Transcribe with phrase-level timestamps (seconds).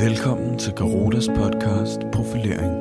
[0.00, 2.72] Velkommen til Garotas podcast Profilering.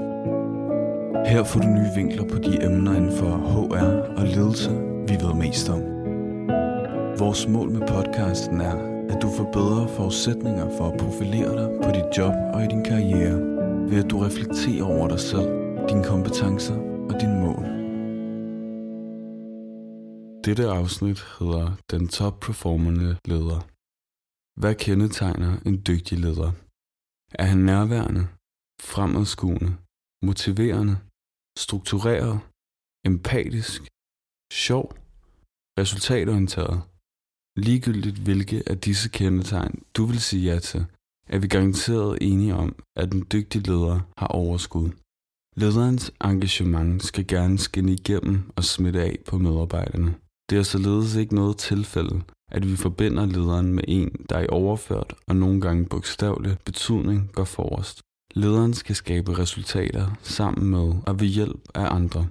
[1.28, 4.70] Her får du nye vinkler på de emner inden for HR og ledelse,
[5.08, 5.82] vi ved mest om.
[7.20, 8.76] Vores mål med podcasten er,
[9.10, 12.84] at du får bedre forudsætninger for at profilere dig på dit job og i din
[12.84, 13.40] karriere,
[13.90, 15.50] ved at du reflekterer over dig selv,
[15.90, 16.78] dine kompetencer
[17.10, 17.66] og dine mål.
[20.46, 23.60] Dette afsnit hedder Den top performende leder.
[24.60, 26.52] Hvad kendetegner en dygtig leder?
[27.34, 28.28] Er han nærværende,
[28.82, 29.78] fremadskuende,
[30.28, 30.96] motiverende,
[31.58, 32.40] struktureret,
[33.06, 33.82] empatisk,
[34.54, 34.86] sjov,
[35.80, 36.82] resultatorienteret?
[37.66, 40.86] Ligegyldigt hvilke af disse kendetegn du vil sige ja til,
[41.28, 44.90] er vi garanteret enige om, at en dygtig leder har overskud.
[45.56, 50.16] Lederens engagement skal gerne skinne igennem og smitte af på medarbejderne.
[50.50, 52.22] Det er således ikke noget tilfælde,
[52.52, 57.44] at vi forbinder lederen med en, der i overført og nogle gange bogstavelig betydning går
[57.44, 58.02] forrest.
[58.36, 62.28] Lederen skal skabe resultater sammen med og ved hjælp af andre.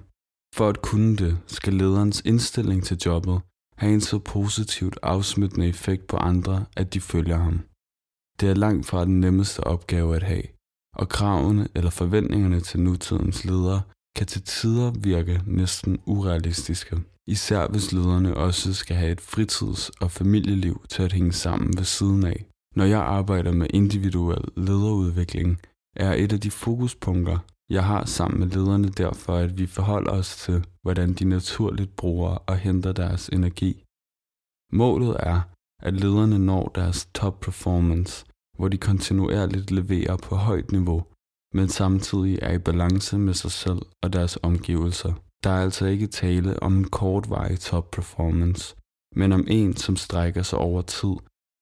[0.55, 3.41] For at kunne det, skal lederens indstilling til jobbet
[3.77, 7.59] have en så positivt afsmittende effekt på andre, at de følger ham.
[8.39, 10.43] Det er langt fra den nemmeste opgave at have,
[10.95, 13.81] og kravene eller forventningerne til nutidens ledere
[14.15, 16.97] kan til tider virke næsten urealistiske
[17.29, 21.85] især hvis lederne også skal have et fritids- og familieliv til at hænge sammen ved
[21.85, 22.45] siden af.
[22.75, 25.59] Når jeg arbejder med individuel lederudvikling,
[25.95, 27.37] er et af de fokuspunkter,
[27.69, 32.29] jeg har sammen med lederne derfor, at vi forholder os til, hvordan de naturligt bruger
[32.29, 33.83] og henter deres energi.
[34.73, 35.41] Målet er,
[35.81, 38.25] at lederne når deres top performance,
[38.57, 41.03] hvor de kontinuerligt leverer på højt niveau,
[41.53, 45.13] men samtidig er i balance med sig selv og deres omgivelser.
[45.43, 48.75] Der er altså ikke tale om en kortvarig top performance,
[49.15, 51.15] men om en, som strækker sig over tid,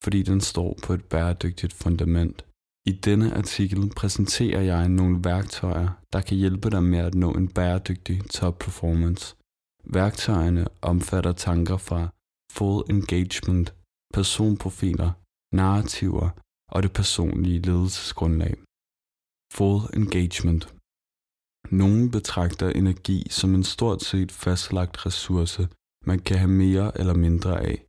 [0.03, 2.45] fordi den står på et bæredygtigt fundament.
[2.85, 7.47] I denne artikel præsenterer jeg nogle værktøjer, der kan hjælpe dig med at nå en
[7.47, 9.35] bæredygtig top performance.
[9.83, 12.09] Værktøjerne omfatter tanker fra
[12.51, 13.73] full engagement,
[14.13, 15.11] personprofiler,
[15.55, 16.29] narrativer
[16.71, 18.55] og det personlige ledelsesgrundlag.
[19.53, 20.76] Full engagement
[21.71, 25.67] nogle betragter energi som en stort set fastlagt ressource,
[26.05, 27.85] man kan have mere eller mindre af.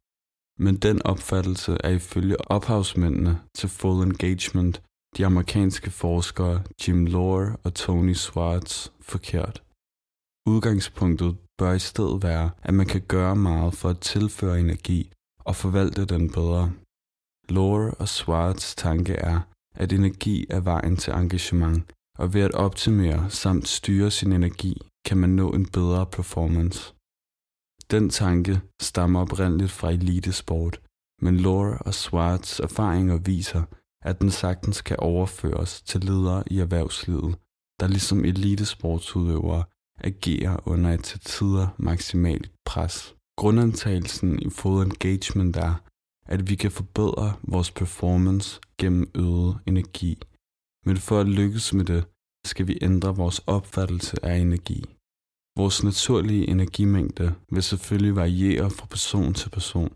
[0.58, 4.82] Men den opfattelse er ifølge ophavsmændene til Full Engagement,
[5.16, 9.62] de amerikanske forskere Jim Lohr og Tony Schwartz, forkert.
[10.46, 15.12] Udgangspunktet bør i stedet være, at man kan gøre meget for at tilføre energi
[15.44, 16.72] og forvalte den bedre.
[17.48, 19.40] Lohr og Schwartz tanke er,
[19.74, 25.16] at energi er vejen til engagement, og ved at optimere samt styre sin energi, kan
[25.16, 26.94] man nå en bedre performance.
[27.90, 30.80] Den tanke stammer oprindeligt fra elitesport,
[31.22, 33.62] men Laura og Swartz erfaringer viser,
[34.04, 37.36] at den sagtens kan overføres til ledere i erhvervslivet,
[37.80, 39.64] der ligesom elitesportsudøvere
[40.00, 43.14] agerer under et til tider maksimalt pres.
[43.36, 45.74] Grundantagelsen i full engagement er,
[46.26, 50.18] at vi kan forbedre vores performance gennem øget energi
[50.88, 52.02] men for at lykkes med det,
[52.50, 54.80] skal vi ændre vores opfattelse af energi.
[55.60, 59.92] Vores naturlige energimængde vil selvfølgelig variere fra person til person,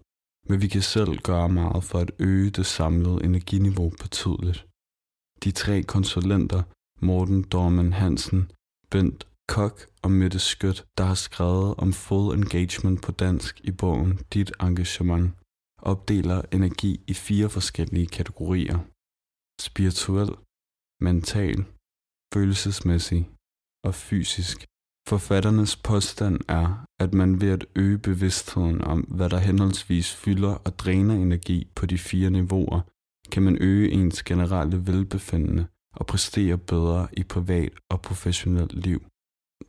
[0.49, 4.67] men vi kan selv gøre meget for at øge det samlede energiniveau betydeligt.
[5.45, 6.63] De tre konsulenter,
[7.07, 8.51] Morten Dorman Hansen,
[8.91, 14.13] Bent Kok og Mette Skødt, der har skrevet om full engagement på dansk i bogen
[14.33, 15.27] Dit Engagement,
[15.79, 18.79] opdeler energi i fire forskellige kategorier.
[19.61, 20.31] Spirituel,
[21.03, 21.65] mental,
[22.35, 23.31] følelsesmæssig
[23.85, 24.67] og fysisk.
[25.09, 30.79] Forfatternes påstand er, at man ved at øge bevidstheden om, hvad der henholdsvis fylder og
[30.79, 32.81] dræner energi på de fire niveauer,
[33.33, 39.03] kan man øge ens generelle velbefindende og præstere bedre i privat og professionelt liv.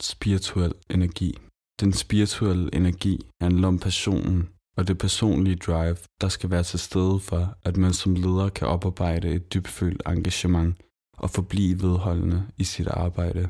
[0.02, 1.38] Spirituel energi.
[1.80, 7.20] Den spirituelle energi handler om passionen og det personlige drive, der skal være til stede
[7.20, 10.76] for, at man som leder kan oparbejde et dybfølt engagement
[11.18, 13.50] og forblive vedholdende i sit arbejde.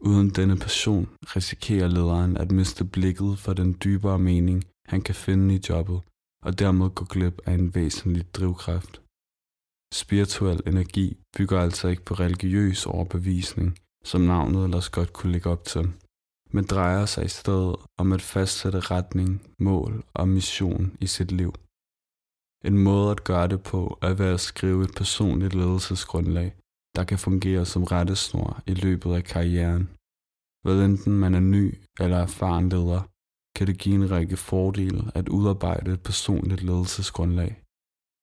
[0.00, 5.54] Uden denne passion risikerer lederen at miste blikket for den dybere mening, han kan finde
[5.54, 6.00] i jobbet,
[6.42, 9.02] og dermed gå glip af en væsentlig drivkraft.
[9.92, 15.64] Spirituel energi bygger altså ikke på religiøs overbevisning, som navnet ellers godt kunne lægge op
[15.64, 15.92] til,
[16.50, 21.52] men drejer sig i stedet om at fastsætte retning, mål og mission i sit liv.
[22.64, 26.54] En måde at gøre det på er ved at skrive et personligt ledelsesgrundlag,
[26.96, 29.88] der kan fungere som rettesnor i løbet af karrieren.
[30.62, 33.02] Hvad enten man er ny eller erfaren leder,
[33.56, 37.62] kan det give en række fordele at udarbejde et personligt ledelsesgrundlag.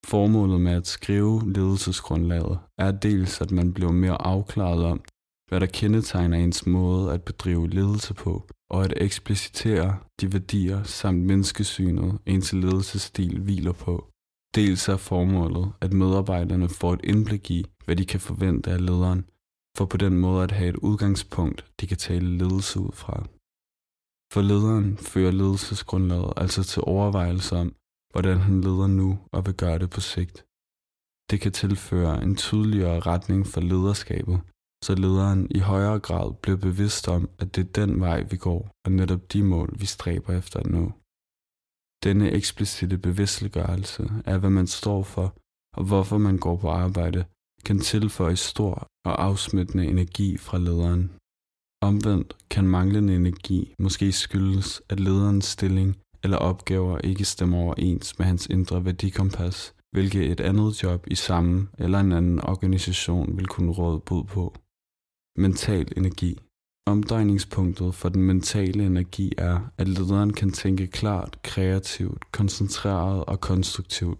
[0.05, 5.01] Formålet med at skrive ledelsesgrundlaget er dels, at man bliver mere afklaret om,
[5.49, 11.23] hvad der kendetegner ens måde at bedrive ledelse på, og at eksplicitere de værdier samt
[11.25, 14.08] menneskesynet ens ledelsesstil hviler på.
[14.55, 19.21] Dels er formålet, at medarbejderne får et indblik i, hvad de kan forvente af lederen,
[19.77, 23.27] for på den måde at have et udgangspunkt, de kan tale ledelse ud fra.
[24.33, 27.75] For lederen fører ledelsesgrundlaget altså til overvejelser om,
[28.11, 30.45] hvordan han leder nu og vil gøre det på sigt.
[31.31, 34.41] Det kan tilføre en tydeligere retning for lederskabet,
[34.83, 38.71] så lederen i højere grad bliver bevidst om, at det er den vej, vi går,
[38.85, 40.91] og netop de mål, vi stræber efter at nå.
[42.03, 45.35] Denne eksplicite bevidstgørelse af, hvad man står for,
[45.77, 47.25] og hvorfor man går på arbejde,
[47.65, 51.11] kan tilføje stor og afsmittende energi fra lederen.
[51.81, 58.25] Omvendt kan manglende energi måske skyldes, at lederens stilling eller opgaver ikke stemmer overens med
[58.25, 63.71] hans indre værdikompas, hvilket et andet job i samme eller en anden organisation vil kunne
[63.71, 64.55] råde bud på.
[65.37, 66.39] Mental energi
[66.89, 74.19] Omdrejningspunktet for den mentale energi er, at lederen kan tænke klart, kreativt, koncentreret og konstruktivt.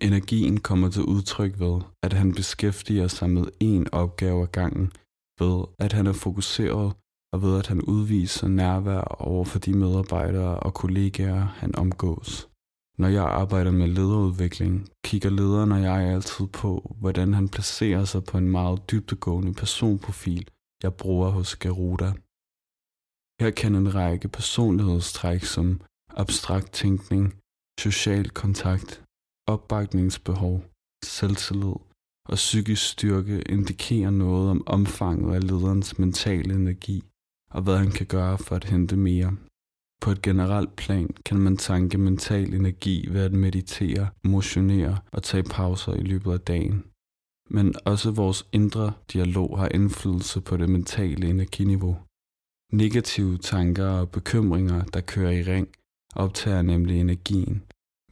[0.00, 4.92] Energien kommer til udtryk ved, at han beskæftiger sig med én opgave ad gangen,
[5.40, 6.92] ved at han er fokuseret
[7.32, 12.48] og ved at han udviser nærvær over for de medarbejdere og kollegaer, han omgås.
[12.98, 18.24] Når jeg arbejder med lederudvikling, kigger lederen og jeg altid på, hvordan han placerer sig
[18.24, 20.48] på en meget dybdegående personprofil,
[20.82, 22.10] jeg bruger hos Garuda.
[23.40, 25.80] Her kan en række personlighedstræk som
[26.22, 27.24] abstrakt tænkning,
[27.80, 29.04] social kontakt,
[29.46, 30.64] opbakningsbehov,
[31.04, 31.76] selvtillid
[32.28, 37.02] og psykisk styrke indikere noget om omfanget af lederens mentale energi
[37.50, 39.36] og hvad han kan gøre for at hente mere.
[40.02, 45.42] På et generelt plan kan man tanke mental energi ved at meditere, motionere og tage
[45.42, 46.84] pauser i løbet af dagen.
[47.54, 51.96] Men også vores indre dialog har indflydelse på det mentale energiniveau.
[52.72, 55.68] Negative tanker og bekymringer, der kører i ring,
[56.14, 57.62] optager nemlig energien,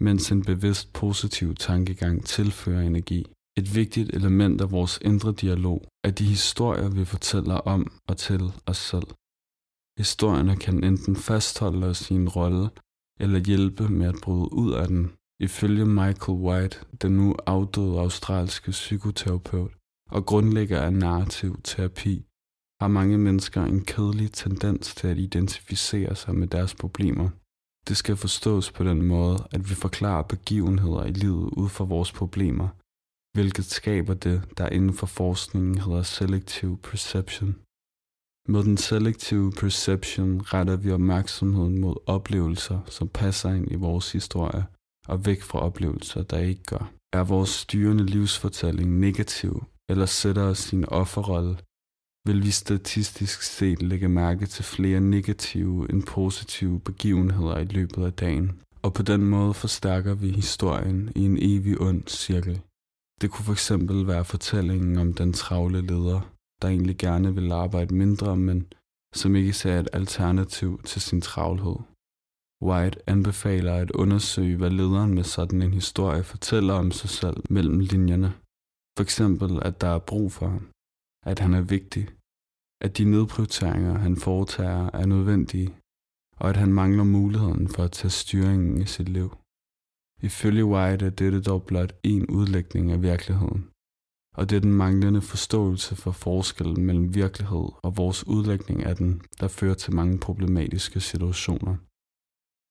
[0.00, 3.26] mens en bevidst positiv tankegang tilfører energi.
[3.56, 8.42] Et vigtigt element af vores indre dialog er de historier, vi fortæller om og til
[8.66, 9.06] os selv.
[9.98, 12.70] Historierne kan enten fastholde os i en rolle,
[13.20, 15.12] eller hjælpe med at bryde ud af den.
[15.40, 19.72] Ifølge Michael White, den nu afdøde australske psykoterapeut
[20.10, 22.24] og grundlægger af narrativ terapi,
[22.80, 27.28] har mange mennesker en kedelig tendens til at identificere sig med deres problemer.
[27.88, 32.12] Det skal forstås på den måde, at vi forklarer begivenheder i livet ud fra vores
[32.12, 32.68] problemer,
[33.34, 37.56] hvilket skaber det, der inden for forskningen hedder selective perception.
[38.48, 44.64] Med den selektive perception retter vi opmærksomheden mod oplevelser, som passer ind i vores historie,
[45.10, 46.92] og væk fra oplevelser, der ikke gør.
[47.12, 51.56] Er vores styrende livsfortælling negativ, eller sætter os i en offerrolle,
[52.26, 58.12] vil vi statistisk set lægge mærke til flere negative end positive begivenheder i løbet af
[58.12, 62.60] dagen, og på den måde forstærker vi historien i en evig ond cirkel.
[63.20, 63.72] Det kunne fx
[64.12, 66.20] være fortællingen om den travle leder,
[66.62, 68.66] der egentlig gerne vil arbejde mindre, men
[69.14, 71.76] som ikke ser et alternativ til sin travlhed.
[72.62, 77.78] White anbefaler at undersøge, hvad lederen med sådan en historie fortæller om sig selv mellem
[77.80, 78.30] linjerne.
[78.96, 80.64] For eksempel, at der er brug for ham,
[81.26, 82.08] at han er vigtig,
[82.84, 85.74] at de nedprioriteringer, han foretager, er nødvendige,
[86.36, 89.30] og at han mangler muligheden for at tage styringen i sit liv.
[90.22, 93.70] Ifølge White er dette dog blot en udlægning af virkeligheden
[94.34, 99.22] og det er den manglende forståelse for forskellen mellem virkelighed og vores udlægning af den,
[99.40, 101.76] der fører til mange problematiske situationer.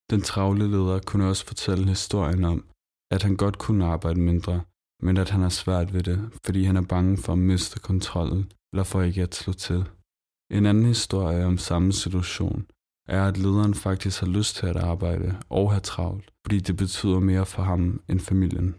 [0.09, 2.65] Den travle leder kunne også fortælle historien om,
[3.11, 4.61] at han godt kunne arbejde mindre,
[5.03, 8.51] men at han har svært ved det, fordi han er bange for at miste kontrollen
[8.73, 9.85] eller for ikke at slå til.
[10.51, 12.65] En anden historie om samme situation
[13.09, 17.19] er, at lederen faktisk har lyst til at arbejde og have travlt, fordi det betyder
[17.19, 18.75] mere for ham end familien.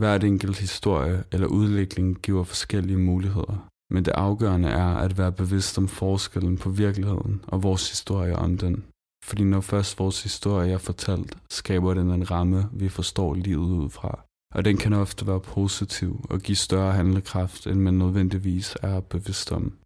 [0.00, 5.78] Hvert enkelt historie eller udvikling giver forskellige muligheder, men det afgørende er at være bevidst
[5.78, 8.84] om forskellen på virkeligheden og vores historie om den.
[9.28, 13.90] Fordi når først vores historie er fortalt, skaber den en ramme, vi forstår livet ud
[13.90, 14.24] fra.
[14.54, 19.52] Og den kan ofte være positiv og give større handlekraft, end man nødvendigvis er bevidst
[19.52, 19.78] om.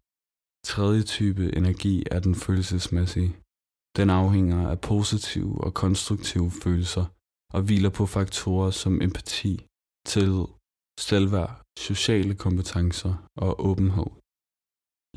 [0.65, 3.35] Tredje type energi er den følelsesmæssige.
[3.97, 7.05] Den afhænger af positive og konstruktive følelser
[7.53, 9.65] og hviler på faktorer som empati,
[10.07, 10.45] til
[10.99, 14.09] selvværd, sociale kompetencer og åbenhed.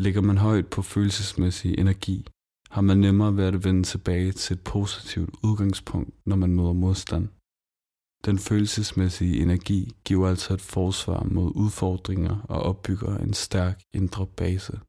[0.05, 2.27] Ligger man højt på følelsesmæssig energi,
[2.71, 7.29] har man nemmere ved at vende tilbage til et positivt udgangspunkt, når man møder modstand.
[8.25, 14.81] Den følelsesmæssige energi giver altså et forsvar mod udfordringer og opbygger en stærk indre base.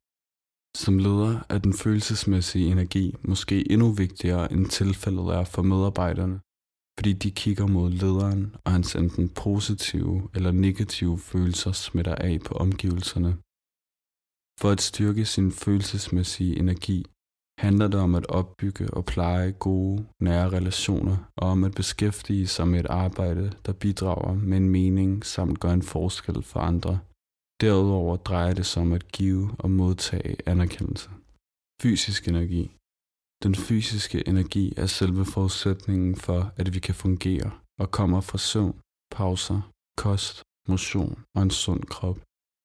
[0.84, 6.40] Som leder er den følelsesmæssige energi måske endnu vigtigere end tilfældet er for medarbejderne,
[6.98, 12.54] fordi de kigger mod lederen, og hans enten positive eller negative følelser smitter af på
[12.54, 13.32] omgivelserne.
[14.62, 17.06] For at styrke sin følelsesmæssige energi
[17.58, 22.68] handler det om at opbygge og pleje gode, nære relationer og om at beskæftige sig
[22.68, 27.00] med et arbejde, der bidrager med en mening samt gør en forskel for andre.
[27.62, 31.10] Derudover drejer det sig om at give og modtage anerkendelse.
[31.82, 32.72] Fysisk energi
[33.44, 38.80] Den fysiske energi er selve forudsætningen for, at vi kan fungere og kommer fra søvn,
[39.12, 39.62] pauser,
[39.98, 42.20] kost, motion og en sund krop.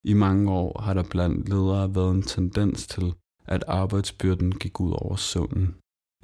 [0.04, 4.92] I mange år har der blandt ledere været en tendens til, at arbejdsbyrden gik ud
[4.92, 5.74] over søvnen.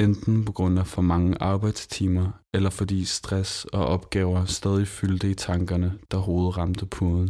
[0.00, 5.34] Enten på grund af for mange arbejdstimer, eller fordi stress og opgaver stadig fyldte i
[5.34, 7.28] tankerne, da hovedet ramte puden.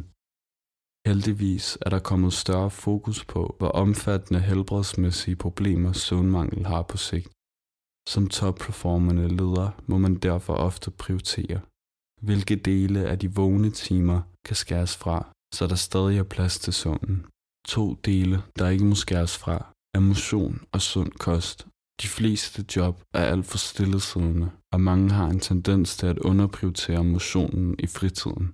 [1.07, 7.33] Heldigvis er der kommet større fokus på, hvor omfattende helbredsmæssige problemer søvnmangel har på sigt.
[8.09, 11.61] Som topperformende leder må man derfor ofte prioritere,
[12.23, 16.73] hvilke dele af de vågne timer kan skæres fra, så der stadig er plads til
[16.73, 17.27] søvnen.
[17.69, 19.57] To dele, der ikke må skæres fra,
[19.99, 21.67] er motion og sund kost.
[22.03, 27.05] De fleste job er alt for stillesiddende, og mange har en tendens til at underprioritere
[27.05, 28.47] motionen i fritiden.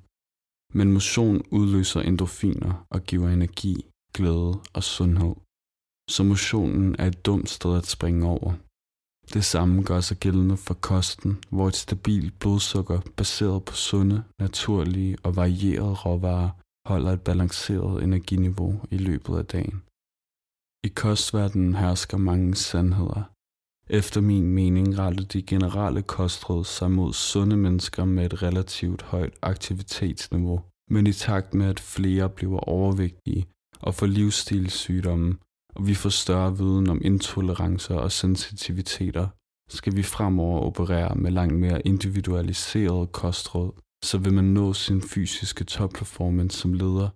[0.79, 3.75] Men motion udløser endorfiner og giver energi,
[4.15, 5.35] glæde og sundhed.
[6.11, 8.53] Så motionen er et dumt sted at springe over.
[9.35, 15.17] Det samme gør sig gældende for kosten, hvor et stabilt blodsukker baseret på sunde, naturlige
[15.23, 16.51] og varierede råvarer
[16.89, 19.83] holder et balanceret energiniveau i løbet af dagen.
[20.85, 23.23] I kostverdenen hersker mange sandheder.
[23.91, 29.35] Efter min mening retter de generelle kostråd sig mod sunde mennesker med et relativt højt
[29.43, 30.61] aktivitetsniveau,
[30.91, 33.47] men i takt med at flere bliver overvægtige
[33.81, 35.37] og får livsstilssygdomme,
[35.75, 39.29] og vi får større viden om intolerancer og sensitiviteter,
[39.69, 43.73] skal vi fremover operere med langt mere individualiseret kostråd,
[44.05, 47.09] så vil man nå sin fysiske topperformance som leder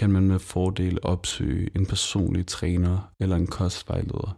[0.00, 4.30] kan man med fordel opsøge en personlig træner eller en kostvejleder.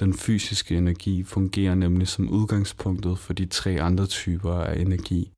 [0.00, 5.32] Den fysiske energi fungerer nemlig som udgangspunktet for de tre andre typer af energi.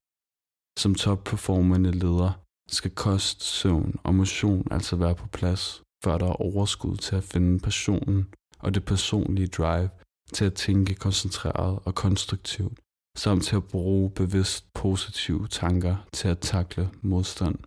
[0.78, 2.32] Som topperformende leder
[2.68, 7.24] skal kost, søvn og motion altså være på plads, før der er overskud til at
[7.24, 8.26] finde passionen
[8.58, 9.90] og det personlige drive
[10.32, 12.78] til at tænke koncentreret og konstruktivt,
[13.16, 17.58] samt til at bruge bevidst positive tanker til at takle modstand.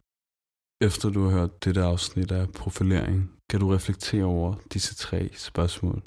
[0.82, 6.02] Efter du har hørt dette afsnit af profilering, kan du reflektere over disse tre spørgsmål.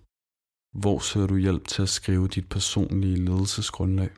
[0.82, 4.10] Hvor søger du hjælp til at skrive dit personlige ledelsesgrundlag?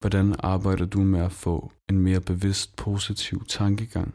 [0.00, 4.14] Hvordan arbejder du med at få en mere bevidst positiv tankegang?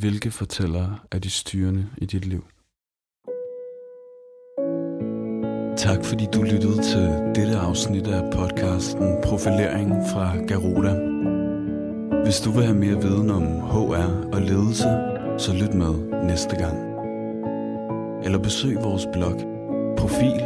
[0.00, 2.44] Hvilke fortællere er de styrende i dit liv?
[5.86, 7.06] Tak fordi du lyttede til
[7.36, 11.19] dette afsnit af podcasten Profilering fra Garuda.
[12.24, 14.88] Hvis du vil have mere viden om HR og ledelse,
[15.38, 15.94] så lyt med
[16.26, 16.78] næste gang.
[18.24, 19.40] Eller besøg vores blog
[19.98, 20.42] Profil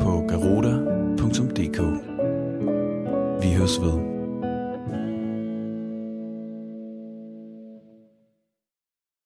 [0.00, 1.80] på garoda.dk.
[3.42, 4.17] Vi høres ved.